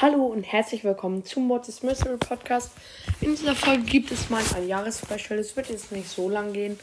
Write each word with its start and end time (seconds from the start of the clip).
Hallo 0.00 0.24
und 0.24 0.44
herzlich 0.44 0.82
willkommen 0.82 1.26
zum 1.26 1.46
Mortis 1.46 1.82
Mystery 1.82 2.16
Podcast. 2.16 2.70
In 3.20 3.36
dieser 3.36 3.54
Folge 3.54 3.82
gibt 3.82 4.10
es 4.10 4.30
mal 4.30 4.42
ein 4.56 4.66
Jahresspecial. 4.66 5.38
Es 5.38 5.54
wird 5.56 5.68
jetzt 5.68 5.92
nicht 5.92 6.08
so 6.08 6.30
lang 6.30 6.54
gehen, 6.54 6.80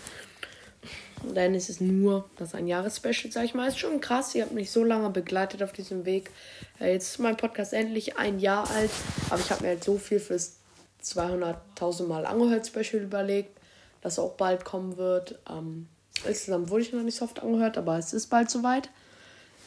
denn 1.36 1.56
es 1.56 1.70
ist 1.70 1.82
nur 1.82 2.30
das 2.38 2.56
ein 2.56 2.68
Jahresspecial, 2.68 3.32
sag 3.32 3.46
ich 3.46 3.54
mal. 3.54 3.68
Ist 3.68 3.80
schon 3.80 4.02
krass, 4.02 4.36
ihr 4.36 4.44
habt 4.44 4.54
mich 4.54 4.72
so 4.72 4.84
lange 4.84 5.10
begleitet 5.10 5.64
auf 5.64 5.72
diesem 5.72 6.06
Weg. 6.06 6.32
Äh, 6.80 6.94
jetzt 6.94 7.12
ist 7.12 7.20
mein 7.20 7.38
Podcast 7.38 7.74
endlich 7.74 8.18
ein 8.18 8.40
Jahr 8.40 8.70
alt, 8.72 8.92
aber 9.30 9.40
ich 9.40 9.50
habe 9.52 9.64
mir 9.64 9.70
halt 9.70 9.84
so 9.84 9.98
viel 9.98 10.20
fürs 10.20 10.58
200.000 11.04 12.08
Mal 12.08 12.26
angehört 12.26 12.68
Special 12.68 13.04
überlegt, 13.04 13.58
das 14.02 14.20
auch 14.20 14.34
bald 14.34 14.66
kommen 14.66 14.98
wird. 14.98 15.40
Ähm, 15.50 15.88
insgesamt 16.28 16.70
wurde 16.70 16.82
ich 16.84 16.94
noch 16.94 17.04
nicht 17.04 17.18
so 17.18 17.26
oft 17.26 17.42
angehört, 17.42 17.78
aber 17.78 17.98
es 17.98 18.14
ist 18.14 18.28
bald 18.28 18.50
soweit. 18.50 18.90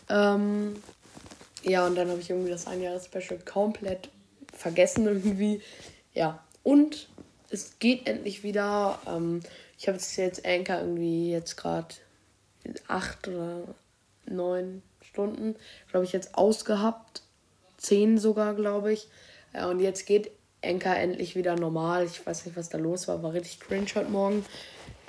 Ähm, 0.09 0.77
ja, 1.62 1.87
und 1.87 1.95
dann 1.96 2.09
habe 2.09 2.20
ich 2.20 2.30
irgendwie 2.30 2.51
das 2.51 2.66
Einjahres-Special 2.66 3.40
komplett 3.45 4.09
vergessen 4.52 5.06
irgendwie. 5.06 5.62
Ja, 6.15 6.42
und 6.62 7.09
es 7.51 7.79
geht 7.79 8.06
endlich 8.06 8.42
wieder. 8.42 8.98
Ähm, 9.06 9.40
ich 9.80 9.89
habe 9.89 9.98
jetzt 9.98 10.45
Anchor 10.45 10.80
irgendwie 10.80 11.33
jetzt 11.33 11.57
gerade 11.57 11.95
acht 12.87 13.27
oder 13.27 13.62
neun 14.27 14.83
Stunden, 15.01 15.57
glaube 15.91 16.05
ich, 16.05 16.12
jetzt 16.12 16.34
ausgehabt. 16.34 17.23
Zehn 17.79 18.19
sogar, 18.19 18.55
glaube 18.55 18.93
ich. 18.93 19.09
Ja, 19.55 19.71
und 19.71 19.80
jetzt 19.80 20.05
geht 20.05 20.33
Anchor 20.62 20.95
endlich 20.95 21.35
wieder 21.35 21.57
normal. 21.57 22.05
Ich 22.05 22.27
weiß 22.27 22.45
nicht, 22.45 22.59
was 22.59 22.69
da 22.69 22.77
los 22.77 23.09
war. 23.09 23.23
War 23.23 23.32
richtig 23.32 23.59
cringe 23.59 23.87
heute 23.95 24.10
Morgen. 24.10 24.45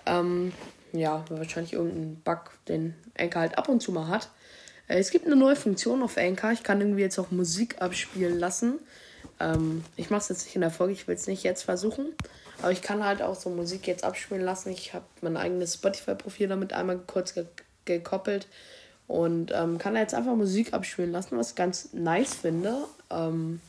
Ähm, 0.06 0.54
ja, 0.94 1.26
wahrscheinlich 1.28 1.74
irgendein 1.74 2.22
Bug, 2.24 2.54
den 2.70 2.96
Anchor 3.18 3.42
halt 3.42 3.58
ab 3.58 3.68
und 3.68 3.82
zu 3.82 3.92
mal 3.92 4.08
hat. 4.08 4.30
Äh, 4.88 5.00
es 5.00 5.12
gibt 5.12 5.26
eine 5.26 5.36
neue 5.36 5.58
Funktion 5.58 6.02
auf 6.02 6.18
Anchor. 6.18 6.54
Ich 6.54 6.64
kann 6.64 6.80
irgendwie 6.80 7.02
jetzt 7.02 7.20
auch 7.20 7.30
Musik 7.30 7.82
abspielen 7.82 8.40
lassen. 8.40 8.80
Ähm, 9.42 9.84
ich 9.98 10.10
mache 10.10 10.22
es 10.22 10.30
jetzt 10.30 10.46
nicht 10.46 10.56
in 10.56 10.62
der 10.62 10.72
Folge, 10.72 10.94
ich 10.94 11.10
will 11.10 11.16
es 11.16 11.28
nicht 11.28 11.44
jetzt 11.44 11.64
versuchen. 11.64 12.14
Aber 12.62 12.72
ich 12.72 12.82
kann 12.82 13.04
halt 13.04 13.22
auch 13.22 13.36
so 13.36 13.50
Musik 13.50 13.88
jetzt 13.88 14.04
abspielen 14.04 14.44
lassen. 14.44 14.72
Ich 14.72 14.94
habe 14.94 15.06
mein 15.22 15.38
eigenes 15.38 15.76
Spotify-Profil 15.76 16.48
damit 16.48 16.74
einmal 16.74 17.00
kurz 17.00 17.34
ge 17.34 17.46
gekoppelt 17.84 18.48
und 19.08 19.52
ähm, 19.54 19.80
kann 19.80 19.96
jetzt 19.96 20.14
einfach 20.14 20.36
Musik 20.36 20.74
abspielen 20.74 21.12
lassen, 21.12 21.36
was 21.36 21.50
ich 21.50 21.56
ganz 21.56 21.94
nice 21.94 22.36
finde. 22.36 22.86
Ähm, 23.10 23.60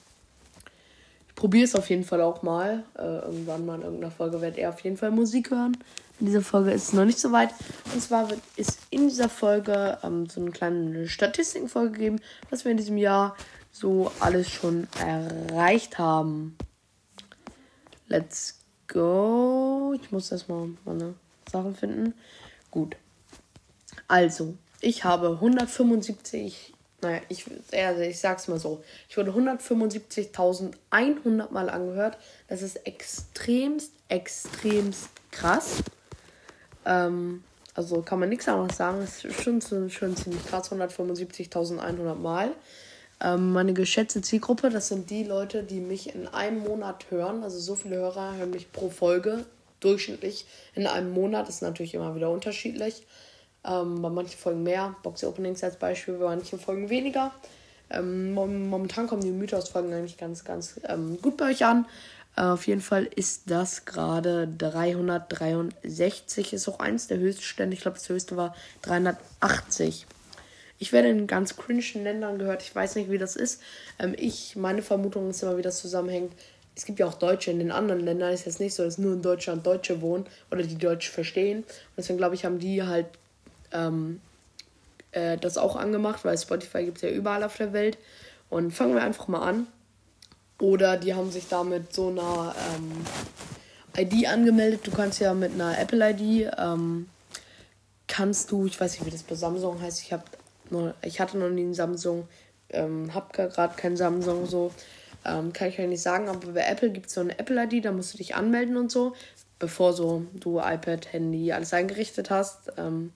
ich 1.28 1.34
probiere 1.34 1.64
es 1.64 1.74
auf 1.74 1.88
jeden 1.88 2.04
Fall 2.04 2.20
auch 2.20 2.42
mal. 2.42 2.84
Äh, 2.96 3.02
irgendwann 3.02 3.64
mal 3.64 3.76
in 3.76 3.82
irgendeiner 3.82 4.12
Folge 4.12 4.40
werdet 4.42 4.58
ihr 4.58 4.68
auf 4.68 4.80
jeden 4.80 4.98
Fall 4.98 5.10
Musik 5.10 5.50
hören. 5.50 5.78
In 6.20 6.26
dieser 6.26 6.42
Folge 6.42 6.70
ist 6.70 6.88
es 6.88 6.92
noch 6.92 7.06
nicht 7.06 7.18
so 7.18 7.32
weit. 7.32 7.50
Und 7.92 8.02
zwar 8.02 8.28
wird 8.28 8.40
es 8.56 8.78
in 8.90 9.08
dieser 9.08 9.30
Folge 9.30 9.98
ähm, 10.04 10.26
so 10.28 10.40
eine 10.40 10.50
kleine 10.50 11.08
Statistikenfolge 11.08 11.98
geben, 11.98 12.20
was 12.50 12.64
wir 12.64 12.70
in 12.70 12.76
diesem 12.76 12.98
Jahr 12.98 13.34
so 13.72 14.12
alles 14.20 14.50
schon 14.50 14.86
erreicht 15.00 15.98
haben. 15.98 16.56
Let's 18.06 18.61
go. 18.92 19.94
Ich 20.00 20.12
muss 20.12 20.30
erstmal 20.30 20.68
meine 20.84 21.14
Sachen 21.50 21.74
finden. 21.74 22.14
Gut. 22.70 22.94
Also, 24.08 24.54
ich 24.80 25.04
habe 25.04 25.30
175, 25.30 26.74
naja, 27.00 27.22
ich, 27.28 27.46
also 27.72 28.02
ich 28.02 28.20
sag's 28.20 28.48
mal 28.48 28.58
so. 28.58 28.82
Ich 29.08 29.16
wurde 29.16 29.30
175.100 29.32 31.50
Mal 31.50 31.70
angehört. 31.70 32.18
Das 32.48 32.60
ist 32.62 32.86
extremst, 32.86 33.92
extremst 34.08 35.08
krass. 35.30 35.82
Ähm, 36.84 37.44
also 37.74 38.02
kann 38.02 38.20
man 38.20 38.28
nichts 38.28 38.46
anderes 38.48 38.76
sagen. 38.76 39.00
Es 39.02 39.24
ist 39.24 39.42
schon, 39.42 39.62
schon 39.62 40.16
ziemlich 40.16 40.44
krass, 40.46 40.70
175.100 40.70 42.14
Mal. 42.14 42.52
Ähm, 43.22 43.52
meine 43.52 43.72
geschätzte 43.72 44.20
Zielgruppe, 44.20 44.70
das 44.70 44.88
sind 44.88 45.10
die 45.10 45.22
Leute, 45.22 45.62
die 45.62 45.80
mich 45.80 46.14
in 46.14 46.26
einem 46.28 46.60
Monat 46.60 47.06
hören. 47.10 47.44
Also 47.44 47.58
so 47.58 47.76
viele 47.76 47.96
Hörer 47.96 48.36
hören 48.36 48.50
mich 48.50 48.72
pro 48.72 48.90
Folge 48.90 49.44
durchschnittlich 49.80 50.46
in 50.74 50.86
einem 50.86 51.12
Monat. 51.12 51.46
Das 51.46 51.56
ist 51.56 51.62
natürlich 51.62 51.94
immer 51.94 52.14
wieder 52.16 52.30
unterschiedlich. 52.30 53.06
Ähm, 53.64 54.02
bei 54.02 54.08
manchen 54.08 54.38
Folgen 54.38 54.64
mehr, 54.64 54.96
Box-Openings 55.04 55.62
als 55.62 55.76
Beispiel, 55.76 56.14
bei 56.14 56.34
manchen 56.34 56.58
Folgen 56.58 56.90
weniger. 56.90 57.32
Ähm, 57.90 58.34
momentan 58.34 59.06
kommen 59.06 59.22
die 59.22 59.30
Mythos-Folgen 59.30 59.92
eigentlich 59.92 60.16
ganz, 60.16 60.44
ganz 60.44 60.80
ähm, 60.88 61.20
gut 61.22 61.36
bei 61.36 61.50
euch 61.50 61.64
an. 61.64 61.86
Äh, 62.36 62.42
auf 62.42 62.66
jeden 62.66 62.80
Fall 62.80 63.04
ist 63.04 63.50
das 63.50 63.84
gerade 63.84 64.48
363. 64.48 66.54
Ist 66.54 66.68
auch 66.68 66.80
eins 66.80 67.06
der 67.06 67.18
höchsten 67.18 67.44
Stände. 67.44 67.74
Ich 67.74 67.82
glaube, 67.82 67.98
das 67.98 68.08
höchste 68.08 68.36
war 68.36 68.56
380. 68.82 70.06
Ich 70.82 70.92
werde 70.92 71.10
in 71.10 71.28
ganz 71.28 71.56
cringen 71.56 72.02
Ländern 72.02 72.40
gehört. 72.40 72.60
Ich 72.60 72.74
weiß 72.74 72.96
nicht, 72.96 73.08
wie 73.08 73.16
das 73.16 73.36
ist. 73.36 73.62
Ähm, 74.00 74.16
ich, 74.18 74.56
meine 74.56 74.82
Vermutung 74.82 75.30
ist 75.30 75.40
immer, 75.40 75.56
wie 75.56 75.62
das 75.62 75.78
zusammenhängt. 75.78 76.32
Es 76.74 76.86
gibt 76.86 76.98
ja 76.98 77.06
auch 77.06 77.14
Deutsche 77.14 77.52
in 77.52 77.60
den 77.60 77.70
anderen 77.70 78.00
Ländern. 78.00 78.32
Ist 78.32 78.46
jetzt 78.46 78.58
nicht 78.58 78.74
so, 78.74 78.82
dass 78.82 78.98
nur 78.98 79.12
in 79.12 79.22
Deutschland 79.22 79.64
Deutsche 79.64 80.00
wohnen 80.00 80.26
oder 80.50 80.64
die 80.64 80.76
Deutsch 80.76 81.08
verstehen. 81.08 81.58
Und 81.58 81.66
deswegen 81.96 82.18
glaube 82.18 82.34
ich, 82.34 82.44
haben 82.44 82.58
die 82.58 82.82
halt 82.82 83.06
ähm, 83.70 84.20
äh, 85.12 85.38
das 85.38 85.56
auch 85.56 85.76
angemacht, 85.76 86.24
weil 86.24 86.36
Spotify 86.36 86.84
gibt 86.84 86.96
es 86.96 87.02
ja 87.02 87.10
überall 87.10 87.44
auf 87.44 87.56
der 87.58 87.72
Welt. 87.72 87.96
Und 88.50 88.72
fangen 88.72 88.96
wir 88.96 89.04
einfach 89.04 89.28
mal 89.28 89.48
an. 89.48 89.68
Oder 90.58 90.96
die 90.96 91.14
haben 91.14 91.30
sich 91.30 91.46
da 91.46 91.62
mit 91.62 91.94
so 91.94 92.08
einer 92.08 92.56
ähm, 92.74 93.06
ID 94.04 94.26
angemeldet. 94.26 94.84
Du 94.84 94.90
kannst 94.90 95.20
ja 95.20 95.32
mit 95.32 95.52
einer 95.52 95.78
Apple-ID, 95.78 96.50
ähm, 96.58 97.08
kannst 98.08 98.50
du, 98.50 98.66
ich 98.66 98.80
weiß 98.80 98.94
nicht, 98.94 99.06
wie 99.06 99.10
das 99.10 99.22
bei 99.22 99.36
Samsung 99.36 99.80
heißt, 99.80 100.02
ich, 100.02 100.12
hab 100.12 100.41
nur, 100.72 100.94
ich 101.02 101.20
hatte 101.20 101.38
noch 101.38 101.50
nie 101.50 101.62
einen 101.62 101.74
Samsung, 101.74 102.28
ähm, 102.70 103.14
hab 103.14 103.32
gerade 103.32 103.74
kein 103.76 103.96
Samsung 103.96 104.46
so. 104.46 104.72
Ähm, 105.24 105.52
kann 105.52 105.68
ich 105.68 105.78
ja 105.78 105.86
nicht 105.86 106.02
sagen, 106.02 106.28
aber 106.28 106.48
bei 106.48 106.62
Apple 106.62 106.90
gibt 106.90 107.06
es 107.06 107.14
so 107.14 107.20
eine 107.20 107.38
Apple-ID, 107.38 107.84
da 107.84 107.92
musst 107.92 108.12
du 108.12 108.18
dich 108.18 108.34
anmelden 108.34 108.76
und 108.76 108.90
so, 108.90 109.14
bevor 109.60 109.92
so 109.92 110.24
du 110.34 110.58
iPad, 110.58 111.12
Handy, 111.12 111.52
alles 111.52 111.72
eingerichtet 111.72 112.30
hast. 112.30 112.72
Ähm, 112.76 113.12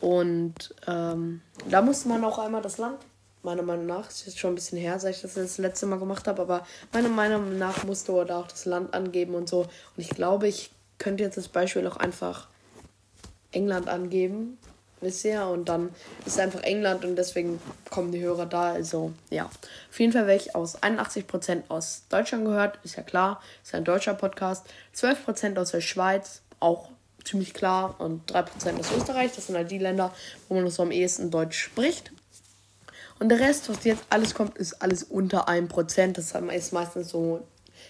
und 0.00 0.74
ähm, 0.86 1.40
da 1.70 1.80
musste 1.80 2.08
man 2.08 2.22
auch 2.24 2.38
einmal 2.38 2.60
das 2.60 2.76
Land 2.76 2.98
meiner 3.42 3.62
Meinung 3.62 3.86
nach, 3.86 4.08
ist 4.08 4.26
jetzt 4.26 4.38
schon 4.38 4.52
ein 4.52 4.54
bisschen 4.54 4.78
her, 4.78 4.98
seit 4.98 5.16
ich 5.16 5.22
das 5.22 5.34
das 5.34 5.58
letzte 5.58 5.86
Mal 5.86 5.98
gemacht 5.98 6.28
habe, 6.28 6.42
aber 6.42 6.66
meiner 6.92 7.08
Meinung 7.08 7.58
nach 7.58 7.84
musste 7.84 8.12
er 8.12 8.24
da 8.24 8.40
auch 8.40 8.48
das 8.48 8.64
Land 8.66 8.94
angeben 8.94 9.34
und 9.34 9.48
so. 9.48 9.60
Und 9.60 9.68
ich 9.96 10.10
glaube, 10.10 10.48
ich 10.48 10.70
könnte 10.98 11.24
jetzt 11.24 11.36
das 11.36 11.48
Beispiel 11.48 11.86
auch 11.86 11.96
einfach 11.96 12.48
England 13.50 13.88
angeben, 13.88 14.58
ihr? 15.24 15.46
Und 15.46 15.68
dann 15.68 15.90
ist 16.26 16.38
einfach 16.38 16.62
England 16.62 17.04
und 17.04 17.16
deswegen 17.16 17.60
kommen 17.90 18.12
die 18.12 18.20
Hörer 18.20 18.46
da. 18.46 18.72
Also, 18.72 19.12
ja. 19.30 19.46
Auf 19.90 20.00
jeden 20.00 20.12
Fall 20.12 20.28
ich 20.30 20.54
aus 20.54 20.82
81% 20.82 21.62
aus 21.68 22.04
Deutschland 22.08 22.44
gehört, 22.44 22.78
ist 22.84 22.96
ja 22.96 23.02
klar, 23.02 23.40
ist 23.62 23.74
ein 23.74 23.84
deutscher 23.84 24.14
Podcast. 24.14 24.66
12% 24.96 25.58
aus 25.58 25.72
der 25.72 25.80
Schweiz, 25.80 26.42
auch 26.60 26.88
ziemlich 27.24 27.54
klar. 27.54 27.96
Und 27.98 28.32
3% 28.32 28.78
aus 28.78 28.90
Österreich, 28.96 29.32
das 29.34 29.46
sind 29.46 29.56
halt 29.56 29.70
die 29.70 29.78
Länder, 29.78 30.12
wo 30.48 30.54
man 30.54 30.64
noch 30.64 30.70
so 30.70 30.82
am 30.82 30.90
ehesten 30.90 31.30
Deutsch 31.30 31.58
spricht. 31.58 32.12
Und 33.18 33.28
der 33.28 33.40
Rest, 33.40 33.68
was 33.68 33.84
jetzt 33.84 34.04
alles 34.10 34.34
kommt, 34.34 34.58
ist 34.58 34.82
alles 34.82 35.04
unter 35.04 35.48
1%. 35.48 36.12
Das 36.12 36.34
ist 36.34 36.72
meistens 36.72 37.08
so. 37.08 37.46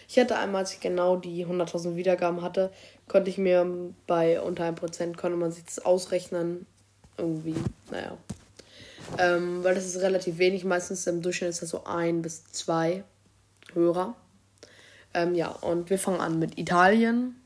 Ich 0.08 0.18
hatte 0.18 0.36
einmal, 0.36 0.62
als 0.62 0.74
ich 0.74 0.80
genau 0.80 1.16
die 1.16 1.46
100.000 1.46 1.96
Wiedergaben 1.96 2.42
hatte, 2.42 2.70
konnte 3.08 3.30
ich 3.30 3.38
mir 3.38 3.66
bei 4.06 4.40
unter 4.40 4.64
1% 4.64 5.16
konnte 5.16 5.36
man 5.38 5.50
sich 5.50 5.64
das 5.64 5.78
ausrechnen. 5.78 6.66
Irgendwie, 7.18 7.54
naja. 7.90 8.16
Ähm, 9.18 9.62
weil 9.62 9.74
das 9.74 9.84
ist 9.84 10.00
relativ 10.00 10.38
wenig. 10.38 10.64
Meistens 10.64 11.06
im 11.06 11.22
Durchschnitt 11.22 11.50
ist 11.50 11.62
das 11.62 11.70
so 11.70 11.84
ein 11.84 12.22
bis 12.22 12.44
zwei 12.52 13.04
Hörer. 13.74 14.14
Ähm, 15.14 15.34
ja, 15.34 15.48
und 15.48 15.90
wir 15.90 15.98
fangen 15.98 16.20
an 16.20 16.38
mit 16.38 16.58
Italien. 16.58 17.36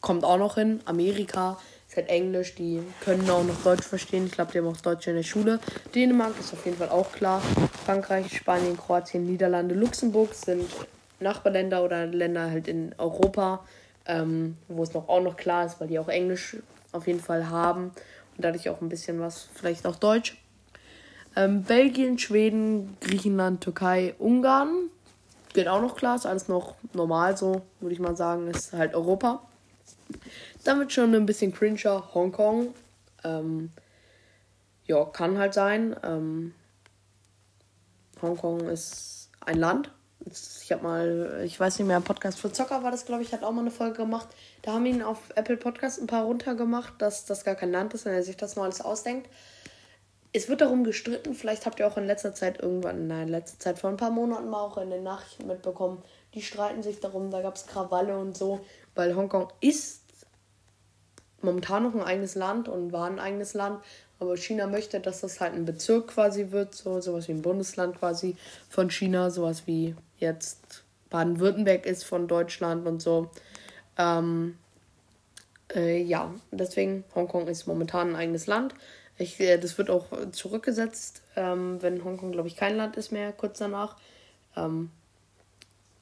Kommt 0.00 0.24
auch 0.24 0.38
noch 0.38 0.54
hin. 0.54 0.80
Amerika, 0.84 1.58
ist 1.88 1.96
halt 1.96 2.08
Englisch, 2.08 2.54
die 2.54 2.82
können 3.00 3.28
auch 3.30 3.44
noch 3.44 3.62
Deutsch 3.62 3.84
verstehen. 3.84 4.26
Ich 4.26 4.32
glaube, 4.32 4.52
die 4.52 4.58
haben 4.58 4.68
auch 4.68 4.76
Deutsch 4.80 5.06
in 5.06 5.16
der 5.16 5.22
Schule. 5.22 5.60
Dänemark 5.94 6.32
ist 6.40 6.52
auf 6.52 6.64
jeden 6.64 6.76
Fall 6.76 6.88
auch 6.88 7.12
klar. 7.12 7.40
Frankreich, 7.84 8.36
Spanien, 8.36 8.76
Kroatien, 8.76 9.26
Niederlande, 9.26 9.74
Luxemburg 9.74 10.34
sind 10.34 10.68
Nachbarländer 11.20 11.84
oder 11.84 12.06
Länder 12.06 12.50
halt 12.50 12.68
in 12.68 12.94
Europa, 12.98 13.64
ähm, 14.06 14.56
wo 14.68 14.82
es 14.82 14.92
noch 14.92 15.08
auch 15.08 15.22
noch 15.22 15.36
klar 15.36 15.66
ist, 15.66 15.80
weil 15.80 15.88
die 15.88 15.98
auch 15.98 16.08
Englisch 16.08 16.56
auf 16.92 17.06
jeden 17.06 17.20
Fall 17.20 17.48
haben 17.48 17.92
dadurch 18.38 18.68
auch 18.68 18.80
ein 18.80 18.88
bisschen 18.88 19.20
was, 19.20 19.48
vielleicht 19.54 19.86
auch 19.86 19.96
Deutsch. 19.96 20.36
Ähm, 21.36 21.62
Belgien, 21.62 22.18
Schweden, 22.18 22.96
Griechenland, 23.00 23.62
Türkei, 23.62 24.14
Ungarn 24.18 24.90
geht 25.54 25.68
auch 25.68 25.80
noch 25.80 25.96
klar, 25.96 26.16
ist 26.16 26.26
alles 26.26 26.48
noch 26.48 26.74
normal 26.92 27.36
so, 27.36 27.62
würde 27.80 27.94
ich 27.94 28.00
mal 28.00 28.16
sagen, 28.16 28.48
ist 28.48 28.72
halt 28.72 28.94
Europa. 28.94 29.40
Dann 30.64 30.80
wird 30.80 30.92
schon 30.92 31.14
ein 31.14 31.26
bisschen 31.26 31.52
cringer. 31.52 32.12
Hongkong. 32.12 32.74
Ähm, 33.22 33.70
ja, 34.86 35.04
kann 35.06 35.38
halt 35.38 35.54
sein. 35.54 35.96
Ähm, 36.02 36.54
Hongkong 38.20 38.68
ist 38.68 39.30
ein 39.40 39.58
Land. 39.58 39.90
Ich 40.26 40.72
habe 40.72 40.82
mal, 40.82 41.42
ich 41.44 41.58
weiß 41.58 41.78
nicht 41.78 41.86
mehr, 41.86 41.96
ein 41.96 42.02
Podcast 42.02 42.38
für 42.40 42.52
Zocker 42.52 42.82
war 42.82 42.90
das, 42.90 43.04
glaube 43.04 43.22
ich, 43.22 43.32
hat 43.32 43.42
auch 43.42 43.52
mal 43.52 43.60
eine 43.60 43.70
Folge 43.70 43.96
gemacht. 43.96 44.28
Da 44.62 44.72
haben 44.72 44.86
ihn 44.86 45.02
auf 45.02 45.18
Apple 45.34 45.56
Podcast 45.56 46.00
ein 46.00 46.06
paar 46.06 46.24
runtergemacht, 46.24 46.94
dass 46.98 47.24
das 47.24 47.44
gar 47.44 47.54
kein 47.54 47.72
Land 47.72 47.94
ist, 47.94 48.04
wenn 48.04 48.14
er 48.14 48.22
sich 48.22 48.36
das 48.36 48.56
nur 48.56 48.64
alles 48.64 48.80
ausdenkt. 48.80 49.28
Es 50.32 50.48
wird 50.48 50.62
darum 50.62 50.82
gestritten, 50.82 51.34
vielleicht 51.34 51.64
habt 51.64 51.78
ihr 51.78 51.86
auch 51.86 51.96
in 51.96 52.06
letzter 52.06 52.34
Zeit 52.34 52.60
irgendwann, 52.60 53.06
nein, 53.06 53.28
in 53.28 53.28
letzter 53.28 53.58
Zeit 53.60 53.78
vor 53.78 53.90
ein 53.90 53.96
paar 53.96 54.10
Monaten 54.10 54.48
mal 54.48 54.62
auch 54.62 54.78
in 54.78 54.90
den 54.90 55.04
Nachrichten 55.04 55.46
mitbekommen, 55.46 56.02
die 56.34 56.42
streiten 56.42 56.82
sich 56.82 56.98
darum, 56.98 57.30
da 57.30 57.40
gab 57.40 57.54
es 57.54 57.66
Krawalle 57.66 58.18
und 58.18 58.36
so, 58.36 58.60
weil 58.96 59.14
Hongkong 59.14 59.52
ist 59.60 60.03
momentan 61.44 61.84
noch 61.84 61.94
ein 61.94 62.02
eigenes 62.02 62.34
Land 62.34 62.68
und 62.68 62.92
war 62.92 63.06
ein 63.06 63.18
eigenes 63.18 63.54
Land, 63.54 63.80
aber 64.18 64.36
China 64.36 64.66
möchte, 64.66 65.00
dass 65.00 65.20
das 65.20 65.40
halt 65.40 65.54
ein 65.54 65.64
Bezirk 65.64 66.08
quasi 66.08 66.50
wird, 66.50 66.74
so 66.74 67.00
sowas 67.00 67.28
wie 67.28 67.32
ein 67.32 67.42
Bundesland 67.42 67.98
quasi 67.98 68.36
von 68.68 68.90
China, 68.90 69.30
sowas 69.30 69.66
wie 69.66 69.94
jetzt 70.18 70.84
Baden-Württemberg 71.10 71.86
ist 71.86 72.04
von 72.04 72.26
Deutschland 72.26 72.86
und 72.86 73.00
so. 73.00 73.30
Ähm, 73.98 74.56
äh, 75.74 76.02
ja, 76.02 76.32
deswegen 76.50 77.04
Hongkong 77.14 77.48
ist 77.48 77.66
momentan 77.66 78.10
ein 78.10 78.16
eigenes 78.16 78.46
Land. 78.46 78.74
Ich, 79.18 79.38
äh, 79.40 79.58
das 79.58 79.78
wird 79.78 79.90
auch 79.90 80.06
zurückgesetzt, 80.32 81.22
ähm, 81.36 81.80
wenn 81.80 82.04
Hongkong, 82.04 82.32
glaube 82.32 82.48
ich, 82.48 82.56
kein 82.56 82.76
Land 82.76 82.96
ist 82.96 83.12
mehr, 83.12 83.32
kurz 83.32 83.58
danach. 83.58 83.96
Ähm, 84.56 84.90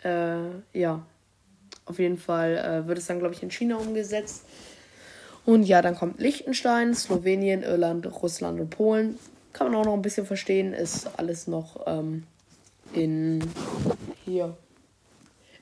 äh, 0.04 0.50
ja, 0.72 1.04
auf 1.84 1.98
jeden 1.98 2.18
Fall 2.18 2.56
äh, 2.56 2.88
wird 2.88 2.98
es 2.98 3.06
dann, 3.06 3.18
glaube 3.18 3.34
ich, 3.34 3.42
in 3.42 3.50
China 3.50 3.76
umgesetzt. 3.76 4.44
Und 5.44 5.64
ja, 5.64 5.82
dann 5.82 5.96
kommt 5.96 6.20
Liechtenstein, 6.20 6.94
Slowenien, 6.94 7.62
Irland, 7.62 8.06
Russland 8.22 8.60
und 8.60 8.70
Polen. 8.70 9.18
Kann 9.52 9.70
man 9.70 9.80
auch 9.80 9.84
noch 9.84 9.94
ein 9.94 10.02
bisschen 10.02 10.26
verstehen, 10.26 10.72
ist 10.72 11.08
alles 11.18 11.46
noch 11.46 11.82
ähm, 11.86 12.24
in 12.92 13.42
hier 14.24 14.56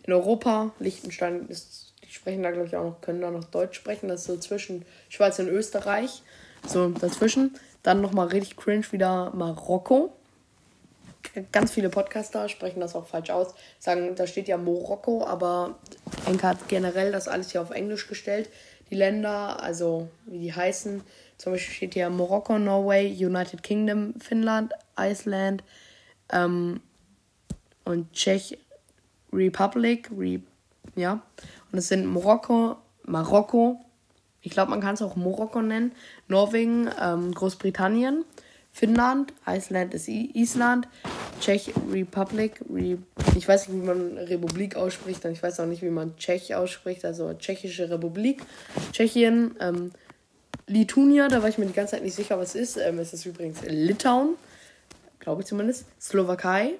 in 0.04 0.12
Europa. 0.12 0.72
Liechtenstein 0.78 1.48
ist, 1.48 1.94
die 2.04 2.12
sprechen 2.12 2.42
da 2.42 2.50
glaube 2.50 2.68
ich 2.68 2.76
auch 2.76 2.84
noch, 2.84 3.00
können 3.00 3.20
da 3.20 3.30
noch 3.30 3.44
Deutsch 3.44 3.76
sprechen. 3.76 4.08
Das 4.08 4.20
ist 4.20 4.26
so 4.26 4.36
zwischen 4.36 4.84
Schweiz 5.08 5.38
und 5.38 5.48
Österreich. 5.48 6.22
So 6.66 6.88
dazwischen. 6.90 7.54
Dann 7.82 8.02
nochmal 8.02 8.28
richtig 8.28 8.58
cringe 8.58 8.84
wieder 8.92 9.32
Marokko. 9.34 10.12
Ganz 11.52 11.72
viele 11.72 11.88
Podcaster 11.88 12.48
sprechen 12.48 12.80
das 12.80 12.94
auch 12.94 13.06
falsch 13.06 13.30
aus. 13.30 13.54
Sagen, 13.78 14.14
da 14.14 14.26
steht 14.26 14.48
ja 14.48 14.58
Morocco, 14.58 15.24
aber 15.24 15.78
Enka 16.26 16.48
hat 16.48 16.68
generell 16.68 17.12
das 17.12 17.28
alles 17.28 17.52
hier 17.52 17.62
auf 17.62 17.70
Englisch 17.70 18.08
gestellt 18.08 18.50
die 18.90 18.96
Länder, 18.96 19.62
also 19.62 20.08
wie 20.26 20.38
die 20.38 20.52
heißen. 20.52 21.02
Zum 21.38 21.52
Beispiel 21.52 21.75
steht 21.75 21.94
hier 21.94 22.10
Morocco, 22.10 22.58
Norway, 22.58 23.06
United 23.06 23.62
Kingdom, 23.62 24.14
Finnland, 24.20 24.72
Iceland 24.98 25.62
ähm, 26.32 26.81
und 27.84 28.12
Czech 28.12 28.58
Republic. 29.32 30.10
Re 30.16 30.40
ja. 30.96 31.22
Und 31.70 31.78
es 31.78 31.88
sind 31.88 32.06
Marokko, 32.06 32.76
Marokko, 33.04 33.81
ich 34.42 34.52
glaube, 34.52 34.70
man 34.70 34.81
kann 34.81 34.94
es 34.94 35.02
auch 35.02 35.16
Marokko 35.16 35.62
nennen, 35.62 35.92
Norwegen, 36.28 36.88
ähm, 37.00 37.32
Großbritannien, 37.32 38.25
Finnland, 38.72 39.32
Iceland 39.46 39.94
ist 39.94 40.08
Island, 40.08 40.88
Czech 41.40 41.72
Republic, 41.90 42.61
Re 42.72 42.99
ich 43.37 43.49
weiß 43.49 43.69
nicht, 43.69 43.82
wie 43.82 43.87
man 43.87 44.17
Republik 44.19 44.76
ausspricht, 44.76 45.25
und 45.25 45.32
ich 45.32 45.43
weiß 45.43 45.61
auch 45.61 45.67
nicht, 45.67 45.82
wie 45.82 45.90
man 45.90 46.17
Tschech 46.17 46.55
ausspricht, 46.55 47.05
also 47.05 47.32
Tschechische 47.34 47.90
Republik, 47.90 48.43
Tschechien, 48.93 49.56
ähm, 49.61 49.93
Lituania, 50.67 51.28
da 51.28 51.43
war 51.43 51.49
ich 51.49 51.58
mir 51.58 51.67
die 51.67 51.72
ganze 51.72 51.93
Zeit 51.93 52.05
nicht 52.05 52.14
sicher, 52.14 52.38
was 52.38 52.55
ist. 52.55 52.76
Ähm, 52.76 52.99
es 52.99 53.12
ist 53.12 53.26
übrigens 53.26 53.62
Litauen, 53.67 54.37
glaube 55.19 55.43
ich 55.43 55.49
zumindest, 55.49 55.87
Slowakei, 56.00 56.75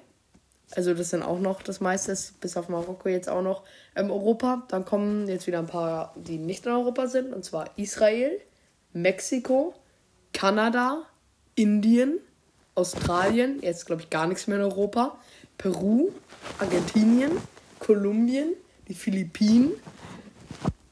also 0.73 0.93
das 0.93 1.09
sind 1.09 1.23
auch 1.23 1.39
noch 1.39 1.61
das 1.61 1.81
meiste, 1.81 2.17
bis 2.39 2.55
auf 2.55 2.69
Marokko 2.69 3.09
jetzt 3.09 3.29
auch 3.29 3.41
noch 3.41 3.63
ähm, 3.95 4.09
Europa. 4.09 4.63
Dann 4.69 4.85
kommen 4.85 5.27
jetzt 5.27 5.47
wieder 5.47 5.59
ein 5.59 5.67
paar, 5.67 6.13
die 6.15 6.37
nicht 6.37 6.65
in 6.65 6.71
Europa 6.71 7.07
sind, 7.07 7.33
und 7.33 7.43
zwar 7.43 7.69
Israel, 7.77 8.39
Mexiko, 8.93 9.73
Kanada, 10.33 11.05
Indien, 11.61 12.19
Australien, 12.73 13.59
jetzt 13.61 13.85
glaube 13.85 14.01
ich 14.01 14.09
gar 14.09 14.25
nichts 14.25 14.47
mehr 14.47 14.57
in 14.57 14.63
Europa, 14.63 15.15
Peru, 15.59 16.09
Argentinien, 16.57 17.31
Kolumbien, 17.77 18.53
die 18.87 18.95
Philippinen, 18.95 19.73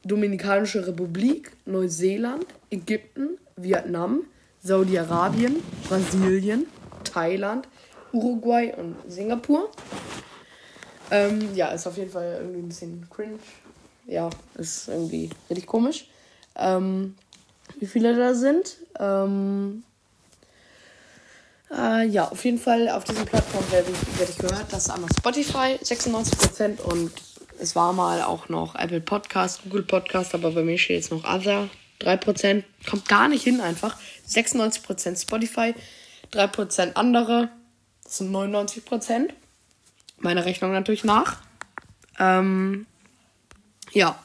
Dominikanische 0.04 0.86
Republik, 0.86 1.54
Neuseeland, 1.66 2.46
Ägypten, 2.70 3.40
Vietnam, 3.56 4.22
Saudi-Arabien, 4.62 5.56
Brasilien, 5.88 6.68
Thailand, 7.04 7.68
Uruguay 8.14 8.72
und 8.78 8.96
Singapur. 9.08 9.72
Ähm, 11.10 11.56
ja, 11.56 11.70
ist 11.70 11.88
auf 11.88 11.98
jeden 11.98 12.12
Fall 12.12 12.38
irgendwie 12.42 12.60
ein 12.60 12.68
bisschen 12.68 13.08
cringe. 13.10 13.40
Ja, 14.06 14.30
ist 14.56 14.88
irgendwie 14.88 15.32
richtig 15.50 15.66
komisch. 15.66 16.08
Ähm, 16.56 17.16
wie 17.80 17.88
viele 17.88 18.16
da 18.16 18.36
sind? 18.36 18.78
Ähm, 19.00 19.84
äh, 21.76 22.08
ja, 22.08 22.28
auf 22.30 22.44
jeden 22.46 22.58
Fall 22.58 22.90
auf 22.90 23.04
diesen 23.04 23.26
Plattformen 23.26 23.72
werde 23.72 23.92
ich, 23.92 24.20
werd 24.20 24.30
ich 24.30 24.38
gehört. 24.38 24.72
Das 24.72 24.86
ist 24.86 24.90
einmal 24.90 25.10
Spotify, 25.18 25.80
96% 25.84 26.80
und 26.82 27.12
es 27.60 27.76
war 27.76 27.94
mal 27.94 28.22
auch 28.24 28.50
noch 28.50 28.76
Apple 28.76 29.02
Podcast, 29.02 29.64
Google 29.64 29.84
Podcast, 29.84 30.34
aber 30.34 30.52
bei 30.52 30.64
mir 30.64 30.78
steht 30.78 30.98
jetzt 30.98 31.12
noch 31.12 31.24
Other. 31.24 31.70
3% 32.02 32.64
kommt 32.90 33.08
gar 33.10 33.28
nicht 33.28 33.44
hin 33.44 33.60
einfach. 33.60 33.98
96% 34.28 35.22
Spotify, 35.22 35.76
3% 36.32 36.94
andere. 36.94 37.50
Das 38.04 38.20
sind 38.20 38.32
99%. 38.32 39.30
Meine 40.20 40.46
Rechnung 40.46 40.72
natürlich 40.72 41.04
nach. 41.04 41.42
Ähm, 42.18 42.86
ja. 43.92 44.18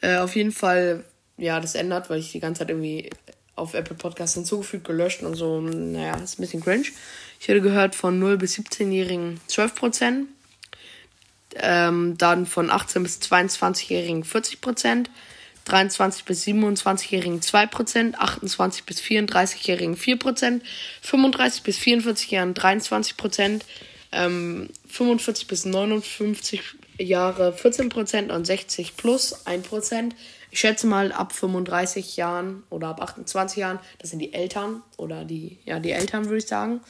Äh, 0.00 0.18
auf 0.18 0.36
jeden 0.36 0.52
Fall, 0.52 1.04
ja, 1.36 1.58
das 1.60 1.74
ändert, 1.74 2.10
weil 2.10 2.20
ich 2.20 2.32
die 2.32 2.40
ganze 2.40 2.60
Zeit 2.60 2.70
irgendwie 2.70 3.10
auf 3.56 3.74
Apple 3.74 3.96
Podcasts 3.96 4.34
hinzugefügt, 4.34 4.84
gelöscht 4.84 5.22
und 5.22 5.34
so. 5.34 5.60
Naja, 5.60 6.14
ist 6.16 6.38
ein 6.38 6.42
bisschen 6.42 6.62
cringe. 6.62 6.86
Ich 7.40 7.48
hätte 7.48 7.60
gehört 7.60 7.94
von 7.94 8.18
0 8.18 8.36
bis 8.36 8.56
17-Jährigen 8.56 9.40
12%. 9.48 10.26
Ähm, 11.58 12.18
dann 12.18 12.46
von 12.46 12.70
18 12.70 13.02
bis 13.02 13.18
22-Jährigen 13.20 14.24
40%. 14.24 15.06
23 15.66 16.24
bis 16.24 16.44
27-Jährigen 16.44 17.40
2%, 17.40 18.14
28 18.14 18.84
bis 18.84 19.00
34-Jährigen 19.00 19.96
4%, 19.96 20.60
35 21.02 21.62
bis 21.64 21.78
44-Jährigen 21.78 22.54
23%, 22.54 23.62
ähm, 24.12 24.68
45 24.88 25.48
bis 25.48 25.64
59 25.64 26.62
Jahre 26.98 27.50
14% 27.52 28.30
und 28.30 28.46
60 28.46 28.96
plus 28.96 29.44
1%. 29.44 30.12
Ich 30.50 30.60
schätze 30.60 30.86
mal 30.86 31.12
ab 31.12 31.32
35 31.32 32.16
Jahren 32.16 32.62
oder 32.70 32.88
ab 32.88 33.02
28 33.02 33.58
Jahren, 33.58 33.78
das 33.98 34.10
sind 34.10 34.20
die 34.20 34.32
Eltern 34.32 34.82
oder 34.96 35.24
die, 35.24 35.58
ja, 35.64 35.80
die 35.80 35.90
Eltern 35.90 36.26
würde 36.26 36.38
ich 36.38 36.46
sagen, 36.46 36.80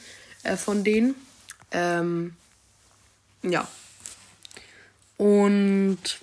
äh, 0.43 0.55
von 0.55 0.83
denen. 0.83 1.15
Ähm, 1.71 2.35
ja. 3.43 3.67
Und 5.17 6.19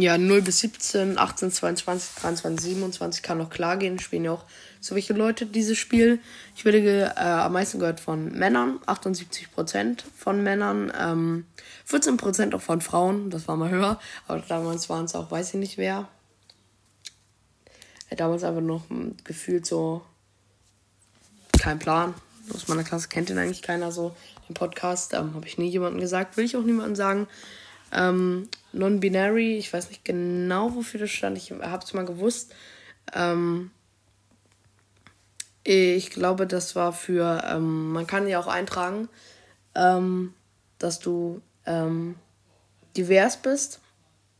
ja, 0.00 0.18
0 0.18 0.42
bis 0.42 0.60
17, 0.60 1.18
18, 1.18 1.50
22, 1.50 2.22
23, 2.22 2.74
27 2.74 3.22
kann 3.22 3.38
noch 3.38 3.50
klar 3.50 3.76
gehen. 3.76 3.98
Spielen 3.98 4.24
ja 4.24 4.32
auch 4.32 4.44
so 4.80 4.94
welche 4.94 5.12
Leute 5.12 5.46
dieses 5.46 5.78
Spiel. 5.78 6.20
Ich 6.56 6.64
werde 6.64 7.12
äh, 7.16 7.20
am 7.20 7.52
meisten 7.52 7.78
gehört 7.78 8.00
von 8.00 8.32
Männern, 8.32 8.78
78% 8.86 10.02
von 10.16 10.42
Männern, 10.42 10.92
ähm, 10.98 11.46
14% 11.88 12.54
auch 12.54 12.60
von 12.60 12.80
Frauen, 12.80 13.30
das 13.30 13.48
war 13.48 13.56
mal 13.56 13.70
höher, 13.70 14.00
aber 14.26 14.40
damals 14.40 14.88
waren 14.88 15.06
es 15.06 15.14
auch, 15.14 15.30
weiß 15.30 15.48
ich 15.48 15.54
nicht 15.54 15.78
wer. 15.78 16.08
Äh, 18.10 18.16
damals 18.16 18.44
einfach 18.44 18.62
noch 18.62 18.84
gefühlt 19.24 19.66
so 19.66 20.02
kein 21.58 21.78
Plan. 21.78 22.14
Aus 22.54 22.68
meiner 22.68 22.84
Klasse 22.84 23.08
kennt 23.08 23.30
ihn 23.30 23.38
eigentlich 23.38 23.62
keiner 23.62 23.92
so. 23.92 24.14
Den 24.48 24.54
Podcast 24.54 25.12
ähm, 25.12 25.34
habe 25.34 25.46
ich 25.46 25.58
nie 25.58 25.68
jemandem 25.68 26.00
gesagt, 26.00 26.36
will 26.36 26.44
ich 26.44 26.56
auch 26.56 26.62
niemandem 26.62 26.96
sagen. 26.96 27.26
Ähm, 27.92 28.48
Non-binary, 28.72 29.56
ich 29.56 29.72
weiß 29.72 29.88
nicht 29.88 30.04
genau, 30.04 30.74
wofür 30.74 31.00
das 31.00 31.10
stand. 31.10 31.38
Ich 31.38 31.50
habe 31.50 31.84
es 31.84 31.94
mal 31.94 32.04
gewusst. 32.04 32.54
Ähm, 33.14 33.70
ich 35.64 36.10
glaube, 36.10 36.46
das 36.46 36.76
war 36.76 36.92
für, 36.92 37.44
ähm, 37.46 37.92
man 37.92 38.06
kann 38.06 38.28
ja 38.28 38.38
auch 38.40 38.46
eintragen, 38.46 39.08
ähm, 39.74 40.34
dass 40.78 40.98
du 40.98 41.42
ähm, 41.66 42.16
divers 42.96 43.36
bist. 43.38 43.80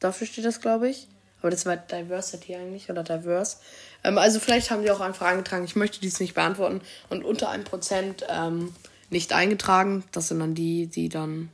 Dafür 0.00 0.26
steht 0.26 0.44
das, 0.44 0.60
glaube 0.60 0.88
ich. 0.88 1.08
Aber 1.40 1.50
das 1.50 1.66
war 1.66 1.76
Diversity 1.76 2.56
eigentlich 2.56 2.90
oder 2.90 3.04
Diverse. 3.04 3.58
Ähm, 4.04 4.18
also 4.18 4.40
vielleicht 4.40 4.70
haben 4.70 4.82
die 4.82 4.90
auch 4.90 5.00
einfach 5.00 5.26
eingetragen, 5.26 5.64
ich 5.64 5.76
möchte 5.76 6.00
dies 6.00 6.20
nicht 6.20 6.34
beantworten. 6.34 6.80
Und 7.10 7.24
unter 7.24 7.50
1% 7.50 8.24
ähm, 8.28 8.74
nicht 9.10 9.32
eingetragen. 9.32 10.04
Das 10.12 10.28
sind 10.28 10.40
dann 10.40 10.54
die, 10.54 10.86
die 10.86 11.08
dann 11.08 11.50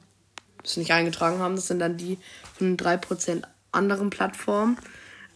es 0.64 0.76
nicht 0.76 0.92
eingetragen 0.92 1.38
haben. 1.38 1.56
Das 1.56 1.68
sind 1.68 1.78
dann 1.78 1.96
die 1.96 2.18
von 2.56 2.76
3% 2.76 3.42
anderen 3.72 4.10
Plattformen 4.10 4.78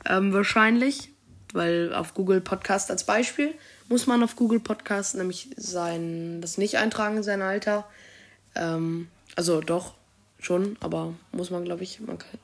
ähm, 0.07 0.33
wahrscheinlich. 0.33 1.11
Weil 1.55 1.95
auf 1.95 2.13
Google 2.13 2.43
Podcast 2.43 2.91
als 2.91 3.05
Beispiel 3.05 3.55
muss 3.89 4.07
man 4.07 4.23
auf 4.23 4.37
Google 4.37 4.61
Podcast 4.61 5.15
nämlich 5.15 5.49
sein, 5.57 6.43
das 6.43 6.59
nicht 6.59 6.77
eintragen, 6.77 7.23
sein 7.23 7.41
Alter. 7.41 7.87
Ähm, 8.55 9.09
Also 9.35 9.61
doch, 9.61 9.95
schon, 10.41 10.77
aber 10.81 11.15
muss 11.33 11.51
man, 11.51 11.65
glaube 11.65 11.85
ich, 11.85 12.01
man 12.01 12.19
kann, 12.19 12.39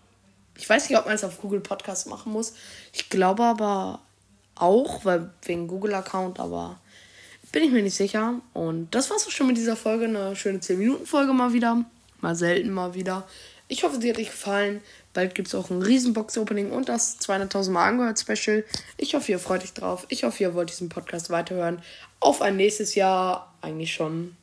ich 0.57 0.69
weiß 0.69 0.88
nicht, 0.88 0.99
ob 0.99 1.05
man 1.05 1.14
es 1.14 1.25
auf 1.25 1.41
Google 1.41 1.61
Podcast 1.61 2.07
machen 2.07 2.33
muss. 2.33 2.55
Ich 2.93 3.11
glaube 3.11 3.43
aber 3.43 4.00
auch, 4.55 5.05
weil 5.05 5.31
wegen 5.43 5.67
Google-Account, 5.69 6.41
aber 6.41 6.79
bin 7.55 7.62
ich 7.62 7.71
mir 7.71 7.83
nicht 7.83 7.95
sicher. 7.95 8.41
Und 8.53 8.93
das 8.95 9.11
war's 9.11 9.26
auch 9.26 9.31
schon 9.31 9.47
mit 9.47 9.57
dieser 9.57 9.76
Folge. 9.76 10.07
Eine 10.07 10.35
schöne 10.35 10.59
10-Minuten-Folge 10.59 11.33
mal 11.33 11.53
wieder. 11.53 11.85
Mal 12.25 12.37
selten 12.37 12.71
mal 12.71 12.95
wieder. 12.95 13.28
Ich 13.69 13.85
hoffe, 13.85 14.00
sie 14.00 14.09
hat 14.09 14.16
euch 14.16 14.31
gefallen. 14.31 14.81
Bald 15.12 15.35
gibt 15.35 15.49
es 15.49 15.54
auch 15.54 15.69
ein 15.69 15.83
Riesenbox-Opening 15.83 16.71
und 16.73 16.88
das 16.88 17.21
200.000 17.21 17.71
Mal 17.71 17.87
angehört 17.87 18.19
Special. 18.19 18.64
Ich 18.97 19.14
hoffe, 19.14 19.31
ihr 19.33 19.38
freut 19.38 19.62
euch 19.62 19.75
drauf. 19.75 20.07
Ich 20.09 20.25
hoffe, 20.25 20.43
ihr 20.43 20.54
wollt 20.54 20.71
diesen 20.71 20.88
Podcast 20.88 21.28
weiterhören. 21.28 21.83
Auf 22.21 22.40
ein 22.40 22.57
nächstes 22.57 22.95
Jahr. 22.95 23.54
Eigentlich 23.61 23.93
schon. 23.93 24.37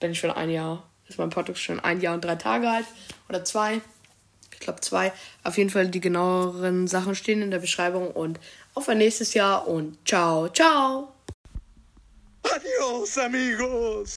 Bin 0.00 0.10
ich 0.10 0.18
schon 0.18 0.32
ein 0.32 0.50
Jahr. 0.50 0.82
Ist 1.08 1.18
mein 1.18 1.30
Podcast 1.30 1.60
schon 1.60 1.78
ein 1.78 2.00
Jahr 2.00 2.14
und 2.14 2.24
drei 2.24 2.34
Tage 2.34 2.68
alt. 2.68 2.86
Oder 3.28 3.44
zwei. 3.44 3.80
Ich 4.52 4.58
glaube 4.58 4.80
zwei. 4.80 5.12
Auf 5.44 5.56
jeden 5.56 5.70
Fall 5.70 5.86
die 5.86 6.00
genaueren 6.00 6.88
Sachen 6.88 7.14
stehen 7.14 7.42
in 7.42 7.52
der 7.52 7.60
Beschreibung. 7.60 8.10
Und 8.10 8.40
auf 8.74 8.88
ein 8.88 8.98
nächstes 8.98 9.34
Jahr 9.34 9.68
und 9.68 9.98
ciao, 10.04 10.48
ciao. 10.48 11.12
Adios, 12.42 13.16
amigos. 13.18 14.08